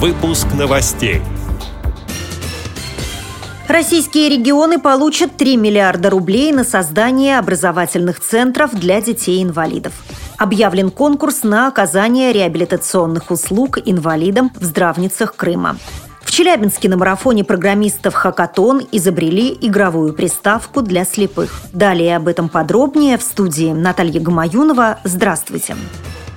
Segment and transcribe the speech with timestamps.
[0.00, 1.20] Выпуск новостей.
[3.66, 9.92] Российские регионы получат 3 миллиарда рублей на создание образовательных центров для детей-инвалидов.
[10.36, 15.76] Объявлен конкурс на оказание реабилитационных услуг инвалидам в здравницах Крыма.
[16.20, 21.60] В Челябинске на марафоне программистов «Хакатон» изобрели игровую приставку для слепых.
[21.72, 25.00] Далее об этом подробнее в студии Наталья Гамаюнова.
[25.02, 25.74] Здравствуйте.
[25.74, 26.27] Здравствуйте.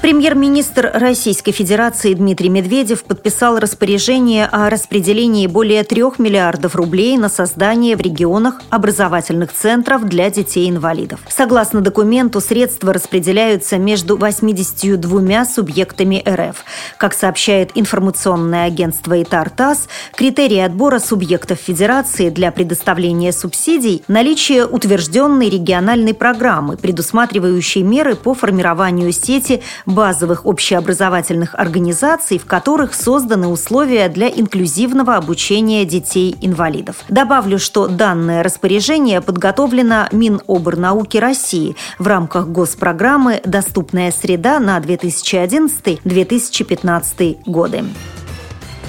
[0.00, 7.96] Премьер-министр Российской Федерации Дмитрий Медведев подписал распоряжение о распределении более трех миллиардов рублей на создание
[7.96, 11.18] в регионах образовательных центров для детей-инвалидов.
[11.28, 16.64] Согласно документу, средства распределяются между 82 субъектами РФ.
[16.96, 25.50] Как сообщает информационное агентство ИТАР ТАСС, критерии отбора субъектов Федерации для предоставления субсидий– наличие утвержденной
[25.50, 34.28] региональной программы, предусматривающей меры по формированию сети базовых общеобразовательных организаций, в которых созданы условия для
[34.28, 37.02] инклюзивного обучения детей-инвалидов.
[37.08, 47.82] Добавлю, что данное распоряжение подготовлено Миноборнауки России в рамках госпрограммы «Доступная среда» на 2011-2015 годы.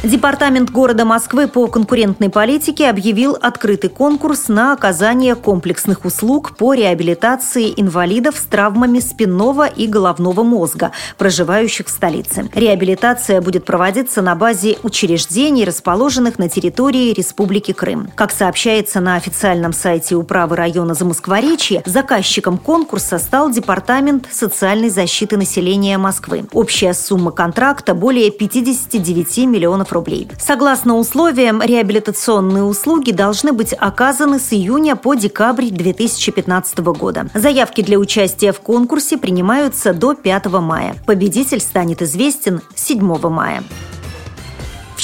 [0.03, 7.73] Департамент города Москвы по конкурентной политике объявил открытый конкурс на оказание комплексных услуг по реабилитации
[7.75, 12.49] инвалидов с травмами спинного и головного мозга, проживающих в столице.
[12.53, 18.09] Реабилитация будет проводиться на базе учреждений, расположенных на территории Республики Крым.
[18.15, 25.97] Как сообщается на официальном сайте управы района Замоскворечье, заказчиком конкурса стал Департамент социальной защиты населения
[25.97, 26.45] Москвы.
[26.53, 30.27] Общая сумма контракта более 59 миллионов миллионов рублей.
[30.39, 37.27] Согласно условиям, реабилитационные услуги должны быть оказаны с июня по декабрь 2015 года.
[37.33, 40.95] Заявки для участия в конкурсе принимаются до 5 мая.
[41.05, 43.63] Победитель станет известен 7 мая.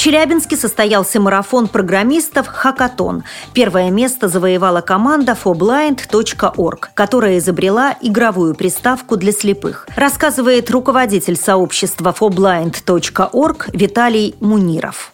[0.06, 3.24] Челябинске состоялся марафон программистов «Хакатон».
[3.56, 9.88] Первое место завоевала команда forblind.org, которая изобрела игровую приставку для слепых.
[9.98, 15.12] Рассказывает руководитель сообщества forblind.org Виталий Муниров.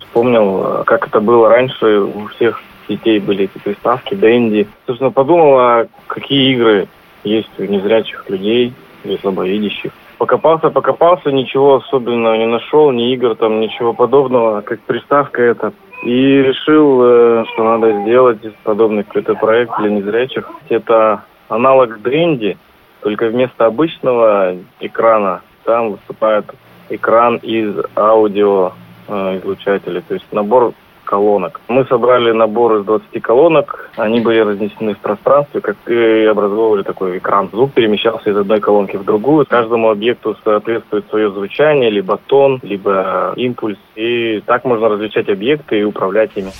[0.00, 2.00] Вспомнил, как это было раньше.
[2.00, 4.66] У всех детей были эти приставки, Дэнди.
[4.88, 6.88] Собственно, подумал, а какие игры
[7.22, 9.92] есть у незрячих людей или слабовидящих.
[10.18, 15.72] Покопался, покопался, ничего особенного не нашел, ни игр там, ничего подобного, как приставка это.
[16.04, 20.48] И решил, э, что надо сделать подобный какой-то проект для незрячих.
[20.68, 22.56] Это аналог Дренди,
[23.00, 26.46] только вместо обычного экрана там выступает
[26.90, 28.72] экран из аудио
[29.08, 30.02] э, излучателей.
[30.02, 31.60] То есть набор колонок.
[31.68, 37.18] Мы собрали набор из 20 колонок, они были разнесены в пространстве, как и образовывали такой
[37.18, 37.48] экран.
[37.52, 39.46] Звук перемещался из одной колонки в другую.
[39.46, 43.78] Каждому объекту соответствует свое звучание, либо тон, либо импульс.
[43.94, 46.50] И так можно различать объекты и управлять ими.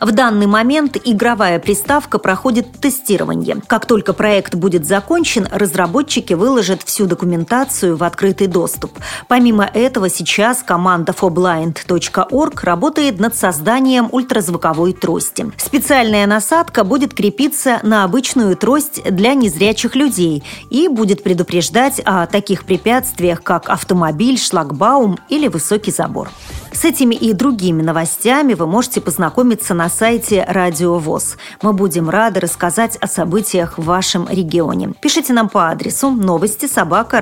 [0.00, 3.58] В данный момент игровая приставка проходит тестирование.
[3.66, 8.98] Как только проект будет закончен, разработчики выложат всю документацию в открытый доступ.
[9.28, 15.52] Помимо этого, сейчас команда forblind.org работает над созданием ультразвуковой трости.
[15.58, 22.64] Специальная насадка будет крепиться на обычную трость для незрячих людей и будет предупреждать о таких
[22.64, 26.30] препятствиях, как автомобиль, шлагбаум или высокий забор.
[26.72, 31.36] С этими и другими новостями вы можете познакомиться на сайте Радио ВОЗ.
[31.60, 34.94] Мы будем рады рассказать о событиях в вашем регионе.
[35.00, 37.20] Пишите нам по адресу новости собака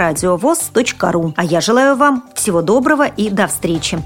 [1.10, 1.34] ру.
[1.36, 3.98] А я желаю вам всего доброго и до встречи.